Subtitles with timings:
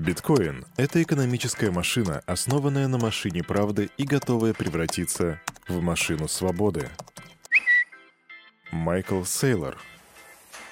[0.00, 6.88] Биткоин– это экономическая машина, основанная на машине правды и готовая превратиться в машину свободы.
[8.72, 9.76] Майкл Сейлор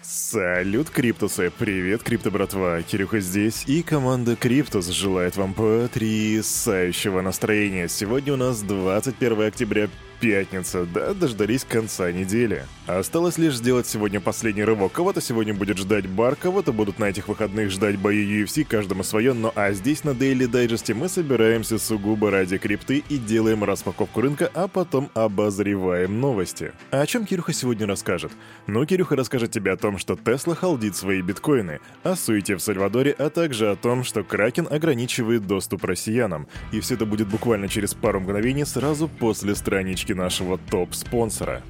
[0.00, 1.50] Салют, Криптусы!
[1.58, 2.80] Привет, Крипто братва!
[2.82, 7.88] Кирюха здесь, и команда Криптус желает вам потрясающего настроения.
[7.88, 9.88] Сегодня у нас 21 октября,
[10.20, 12.64] пятница, да, дождались конца недели.
[12.86, 14.92] Осталось лишь сделать сегодня последний рывок.
[14.92, 19.32] Кого-то сегодня будет ждать бар, кого-то будут на этих выходных ждать бои UFC, каждому свое,
[19.32, 24.50] но а здесь на Daily Digest мы собираемся сугубо ради крипты и делаем распаковку рынка,
[24.54, 26.72] а потом обозреваем новости.
[26.90, 28.32] А о чем Кирюха сегодня расскажет?
[28.66, 33.12] Ну, Кирюха расскажет тебе о том, что Тесла холдит свои биткоины, о суете в Сальвадоре,
[33.12, 36.46] а также о том, что Кракен ограничивает доступ россиянам.
[36.72, 41.62] И все это будет буквально через пару мгновений сразу после странички поддержки нашего топ-спонсора.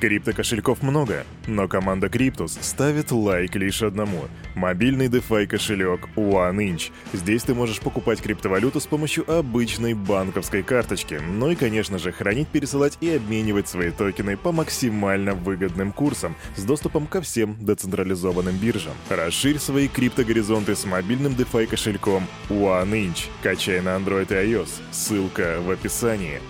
[0.00, 4.24] Крипто-кошельков много, но команда Криптус ставит лайк лишь одному–
[4.56, 6.90] мобильный DeFi кошелек OneInch.
[7.12, 12.48] Здесь ты можешь покупать криптовалюту с помощью обычной банковской карточки, ну и, конечно же, хранить,
[12.48, 18.94] пересылать и обменивать свои токены по максимально выгодным курсам с доступом ко всем децентрализованным биржам.
[19.08, 23.28] Расширь свои криптогоризонты с мобильным DeFi кошельком OneInch.
[23.42, 24.70] Качай на Android и iOS.
[24.90, 26.40] Ссылка в описании.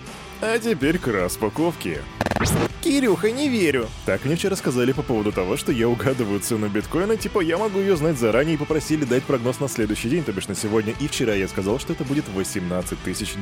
[0.45, 2.01] А теперь к распаковке.
[2.81, 3.87] Кирюха, не верю.
[4.05, 7.79] Так мне вчера сказали по поводу того, что я угадываю цену биткоина, типа я могу
[7.79, 10.93] ее знать заранее и попросили дать прогноз на следующий день, то бишь на сегодня.
[10.99, 12.97] И вчера я сказал, что это будет 18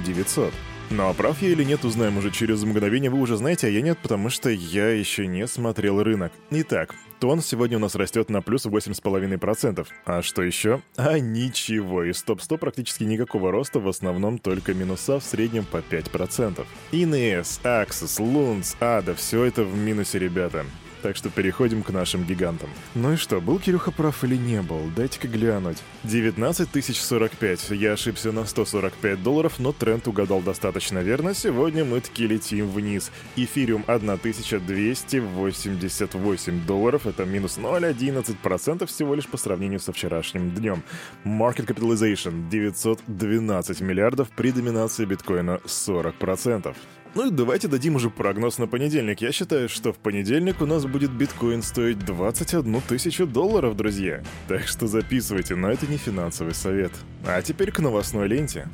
[0.05, 0.53] 900.
[0.91, 3.09] Ну а прав я или нет, узнаем уже через мгновение.
[3.09, 6.31] Вы уже знаете, а я нет, потому что я еще не смотрел рынок.
[6.51, 9.87] Итак, тон сегодня у нас растет на плюс 8,5%.
[10.05, 10.81] А что еще?
[10.97, 12.03] А ничего.
[12.03, 16.65] Из топ-100 практически никакого роста, в основном только минуса, в среднем по 5%.
[16.91, 20.65] Инес, Axis, Luns, Ada, все это в минусе, ребята.
[21.01, 22.69] Так что переходим к нашим гигантам.
[22.93, 24.91] Ну и что, был Кирюха прав или не был?
[24.95, 25.79] Дайте-ка глянуть.
[26.03, 27.71] 19 045.
[27.71, 31.33] Я ошибся на 145 долларов, но тренд угадал достаточно верно.
[31.33, 33.11] Сегодня мы таки летим вниз.
[33.35, 37.07] Эфириум 1288 долларов.
[37.07, 40.83] Это минус 0,11% всего лишь по сравнению со вчерашним днем.
[41.25, 46.75] Market Capitalization 912 миллиардов при доминации биткоина 40%.
[47.13, 49.19] Ну и давайте дадим уже прогноз на понедельник.
[49.21, 54.23] Я считаю, что в понедельник у нас будет биткоин стоить 21 тысячу долларов, друзья.
[54.47, 56.93] Так что записывайте, но это не финансовый совет.
[57.25, 58.69] А теперь к новостной ленте.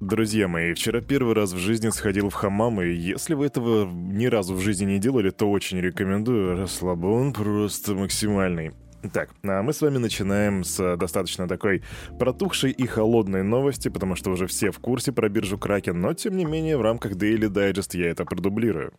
[0.00, 4.26] Друзья мои, вчера первый раз в жизни сходил в хамам, и если вы этого ни
[4.26, 6.56] разу в жизни не делали, то очень рекомендую.
[6.58, 8.72] Расслабон просто максимальный.
[9.12, 11.82] Так, а мы с вами начинаем с достаточно такой
[12.18, 16.36] протухшей и холодной новости, потому что уже все в курсе про биржу Кракен, но тем
[16.36, 18.92] не менее в рамках Daily Digest я это продублирую.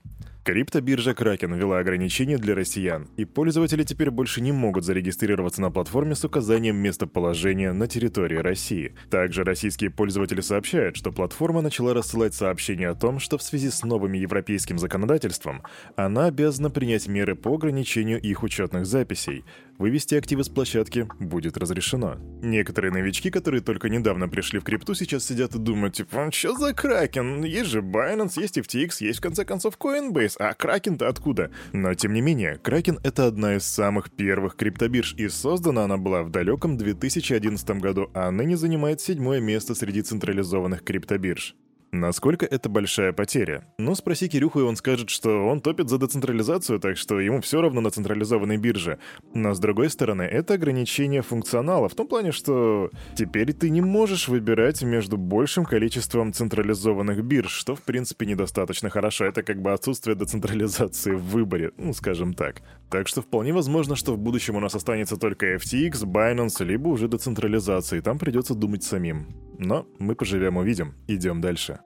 [0.47, 6.15] Криптобиржа Kraken ввела ограничения для россиян, и пользователи теперь больше не могут зарегистрироваться на платформе
[6.15, 8.95] с указанием местоположения на территории России.
[9.09, 13.83] Также российские пользователи сообщают, что платформа начала рассылать сообщения о том, что в связи с
[13.83, 15.63] новым европейским законодательством
[15.97, 19.43] она обязана принять меры по ограничению их учетных записей.
[19.77, 22.15] Вывести активы с площадки будет разрешено.
[22.41, 26.73] Некоторые новички, которые только недавно пришли в крипту, сейчас сидят и думают, типа, что за
[26.73, 27.43] Кракен?
[27.43, 31.51] Есть же Binance, есть FTX, есть в конце концов Coinbase а Кракен-то откуда?
[31.73, 36.23] Но тем не менее, Кракен— это одна из самых первых криптобирж, и создана она была
[36.23, 41.55] в далеком 2011 году, а ныне занимает седьмое место среди централизованных криптобирж.
[41.91, 43.63] Насколько это большая потеря?
[43.77, 47.61] Ну, спроси Кирюху, и он скажет, что он топит за децентрализацию, так что ему все
[47.61, 48.99] равно на централизованной бирже.
[49.33, 54.27] Но с другой стороны, это ограничение функционала, в том плане, что теперь ты не можешь
[54.27, 59.25] выбирать между большим количеством централизованных бирж, что в принципе недостаточно хорошо.
[59.25, 62.61] Это как бы отсутствие децентрализации в выборе, ну, скажем так.
[62.89, 67.07] Так что вполне возможно, что в будущем у нас останется только FTX, Binance, либо уже
[67.07, 69.27] децентрализация, и там придется думать самим.
[69.57, 70.95] Но мы поживем увидим.
[71.07, 71.79] Идем дальше.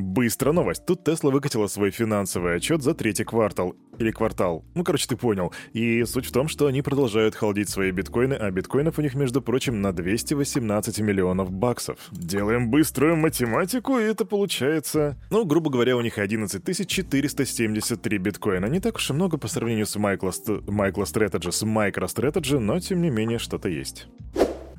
[0.00, 0.86] Быстро новость.
[0.86, 3.74] Тут Тесла выкатила свой финансовый отчет за третий квартал.
[3.98, 4.64] Или квартал.
[4.74, 5.52] Ну, короче, ты понял.
[5.74, 9.42] И суть в том, что они продолжают халдить свои биткоины, а биткоинов у них, между
[9.42, 11.98] прочим, на 218 миллионов баксов.
[12.12, 15.18] Делаем быструю математику, и это получается...
[15.30, 18.66] Ну, грубо говоря, у них 11 473 биткоина.
[18.66, 20.32] Не так уж и много по сравнению с Майкла,
[20.66, 24.08] Майкла Strategy, с MicroStrategy, но тем не менее что-то есть.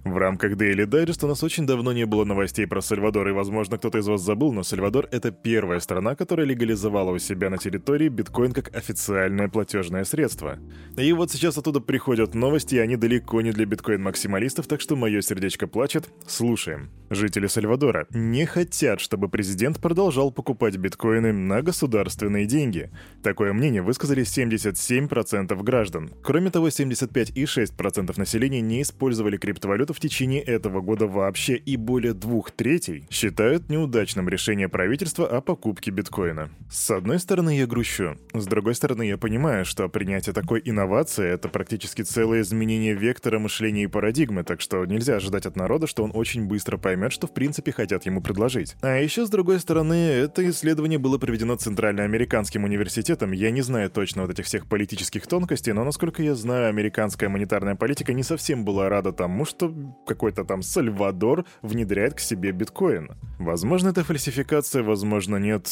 [0.04, 3.78] В рамках Daily Digest у нас очень давно не было новостей про Сальвадор, и, возможно,
[3.78, 8.10] кто-то из вас забыл, но Сальвадор— это первая страна, которая легализовала у себя на территории
[8.10, 10.58] биткоин как официальное платежное средство.
[10.98, 15.22] И вот сейчас оттуда приходят новости, и они далеко не для биткоин-максималистов, так что мое
[15.22, 16.10] сердечко плачет.
[16.26, 16.90] Слушаем.
[17.12, 22.90] Жители Сальвадора не хотят, чтобы президент продолжал покупать биткоины на государственные деньги.
[23.22, 26.12] Такое мнение высказали 77% граждан.
[26.24, 32.52] Кроме того, 75,6% населения не использовали криптовалюту в течение этого года вообще, и более двух
[32.52, 36.50] третей считают неудачным решение правительства о покупке биткоина.
[36.70, 38.18] С одной стороны, я грущу.
[38.34, 43.84] С другой стороны, я понимаю, что принятие такой инновации— это практически целое изменение вектора мышления
[43.84, 47.34] и парадигмы, так что нельзя ожидать от народа, что он очень быстро поймет, что в
[47.34, 48.76] принципе хотят ему предложить.
[48.82, 53.32] А еще, с другой стороны, это исследование было проведено Центральноамериканским университетом.
[53.32, 57.76] Я не знаю точно вот этих всех политических тонкостей, но, насколько я знаю, американская монетарная
[57.76, 59.68] политика не совсем была рада тому, что
[60.06, 63.12] какой-то там Сальвадор внедряет к себе биткоин.
[63.40, 65.70] Возможно, это фальсификация, возможно, нет.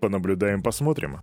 [0.00, 1.18] Понаблюдаем, посмотрим.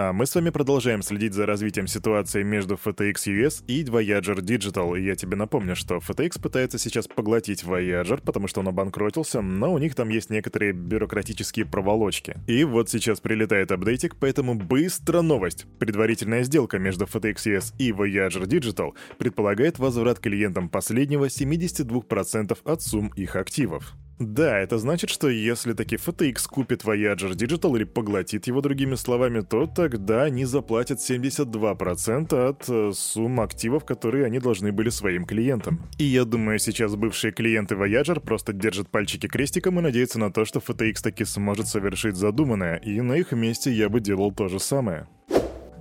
[0.00, 4.96] А мы с вами продолжаем следить за развитием ситуации между FTX US и Voyager Digital.
[4.96, 9.72] И я тебе напомню, что FTX пытается сейчас поглотить Voyager, потому что он обанкротился, но
[9.72, 12.36] у них там есть некоторые бюрократические проволочки.
[12.46, 15.66] И вот сейчас прилетает апдейтик, поэтому быстро новость.
[15.80, 23.08] Предварительная сделка между FTX US и Voyager Digital предполагает возврат клиентам последнего 72% от сумм
[23.16, 23.96] их активов.
[24.18, 29.40] Да, это значит, что если таки FTX купит Voyager Digital или поглотит его другими словами,
[29.40, 35.88] то тогда они заплатят 72% от э, сумм активов, которые они должны были своим клиентам.
[35.98, 40.44] И я думаю, сейчас бывшие клиенты Voyager просто держат пальчики крестиком и надеются на то,
[40.44, 44.58] что FTX таки сможет совершить задуманное, и на их месте я бы делал то же
[44.58, 45.06] самое.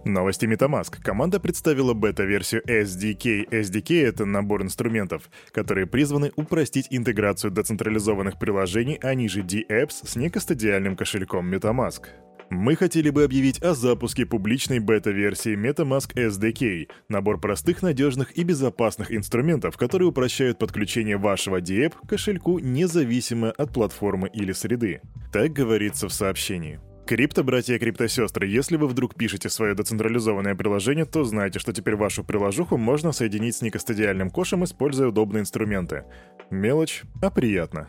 [0.06, 1.02] Новости MetaMask.
[1.02, 3.50] Команда представила бета-версию SDK.
[3.50, 10.96] SDK— это набор инструментов, которые призваны упростить интеграцию децентрализованных приложений, а ниже D-Apps с некостадиальным
[10.96, 12.04] кошельком MetaMask.
[12.50, 19.12] Мы хотели бы объявить о запуске публичной бета-версии MetaMask SDK, набор простых, надежных и безопасных
[19.14, 25.02] инструментов, которые упрощают подключение вашего DApp к кошельку независимо от платформы или среды.
[25.34, 26.80] Так говорится в сообщении.
[27.08, 32.22] Крипто-братья и крипто-сестры, если вы вдруг пишете свое децентрализованное приложение, то знайте, что теперь вашу
[32.22, 36.04] приложуху можно соединить с некастодиальным кошем, используя удобные инструменты.
[36.52, 37.88] Мелочь, а приятно.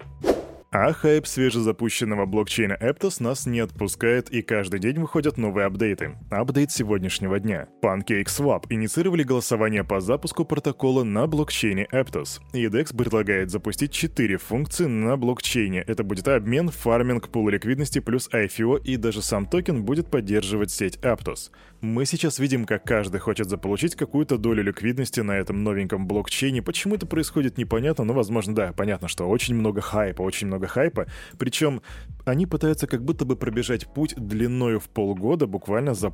[0.70, 6.18] А хайп свежезапущенного блокчейна Aptos нас не отпускает, и каждый день выходят новые апдейты.
[6.30, 7.68] Апдейт сегодняшнего дня.
[7.80, 12.40] PancakeSwap инициировали голосование по запуску протокола на блокчейне Aptos.
[12.52, 15.80] И DEX предлагает запустить 4 функции на блокчейне.
[15.86, 20.98] Это будет обмен, фарминг, пул ликвидности плюс IFO, и даже сам токен будет поддерживать сеть
[20.98, 21.50] Aptos.
[21.80, 26.60] Мы сейчас видим, как каждый хочет заполучить какую-то долю ликвидности на этом новеньком блокчейне.
[26.60, 31.06] Почему это происходит, непонятно, но, возможно, да, понятно, что очень много хайпа, очень много хайпа.
[31.38, 31.80] Причем
[32.26, 36.12] они пытаются как будто бы пробежать путь длиною в полгода буквально за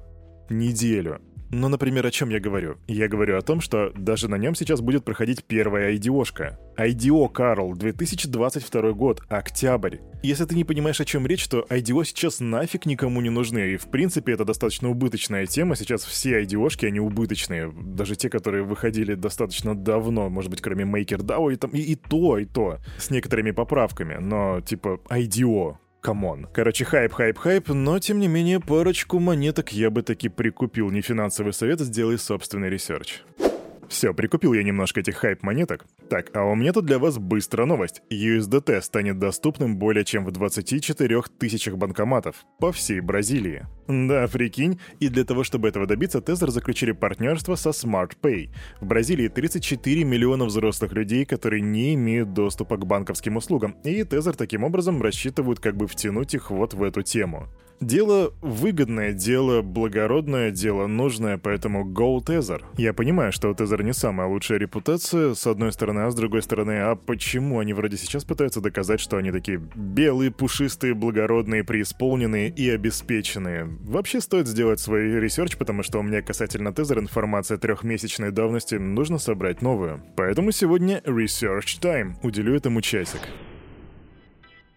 [0.50, 1.20] неделю.
[1.56, 2.78] Ну, например, о чем я говорю?
[2.88, 6.58] Я говорю о том, что даже на нем сейчас будет проходить первая IDO-шка.
[6.76, 9.98] IDO, Карл, 2022 год, октябрь.
[10.24, 13.76] Если ты не понимаешь, о чем речь, то IDO сейчас нафиг никому не нужны, и
[13.76, 15.76] в принципе это достаточно убыточная тема.
[15.76, 17.72] Сейчас все IDO-шки, они убыточные.
[17.72, 22.36] Даже те, которые выходили достаточно давно, может быть, кроме MakerDAO, и, там, и, и то,
[22.36, 24.16] и то, с некоторыми поправками.
[24.20, 26.46] Но, типа, IDO, come on.
[26.52, 30.90] Короче, хайп, хайп, хайп, но тем не менее парочку монеток я бы таки прикупил.
[30.90, 33.22] Не финансовый совет, сделай собственный research.
[33.94, 35.86] Все, прикупил я немножко этих хайп-монеток.
[36.10, 38.02] Так, а у меня тут для вас быстрая новость.
[38.10, 43.68] USDT станет доступным более чем в 24 тысячах банкоматов по всей Бразилии.
[43.86, 48.50] Да, прикинь, и для того, чтобы этого добиться, Tether заключили партнерство со SmartPay.
[48.80, 54.34] В Бразилии 34 миллиона взрослых людей, которые не имеют доступа к банковским услугам, и Tether
[54.34, 57.46] таким образом рассчитывают как бы втянуть их вот в эту тему.
[57.84, 62.62] Дело выгодное, дело благородное, дело нужное, поэтому go Tether.
[62.78, 66.40] Я понимаю, что у Tether не самая лучшая репутация, с одной стороны, а с другой
[66.40, 72.48] стороны, а почему они вроде сейчас пытаются доказать, что они такие белые, пушистые, благородные, преисполненные
[72.48, 73.66] и обеспеченные?
[73.82, 79.18] Вообще стоит сделать свой research, потому что у меня касательно Tether информация трехмесячной давности, нужно
[79.18, 80.02] собрать новую.
[80.16, 83.20] Поэтому сегодня Research Time, уделю этому часик.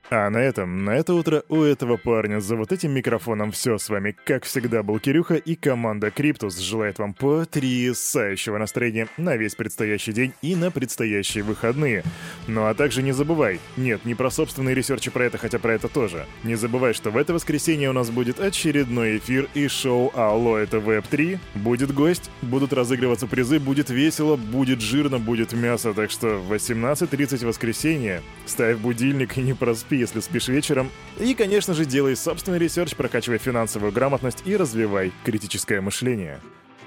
[0.10, 3.90] А на этом, на это утро у этого парня за вот этим микрофоном все с
[3.90, 10.14] вами, как всегда, был Кирюха и команда Криптус желает вам потрясающего настроения на весь предстоящий
[10.14, 12.06] день и на предстоящие выходные.
[12.48, 15.74] Ну а также не забывай, нет, не про собственные research и про это, хотя про
[15.74, 16.26] это тоже.
[16.46, 20.80] Не забывай, что в это воскресенье у нас будет очередной эфир и шоу Алло, это
[20.80, 21.38] Web-3.
[21.56, 27.46] Будет гость, будут разыгрываться призы, будет весело, будет жирно, будет мясо, так что в 18.30
[27.46, 30.92] воскресенье ставь будильник и не проспи если спишь вечером.
[31.20, 36.40] И, конечно же, делай собственный research, прокачивай финансовую грамотность и развивай критическое мышление.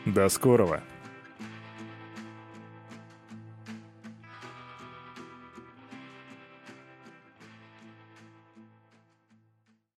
[0.06, 0.82] До скорого!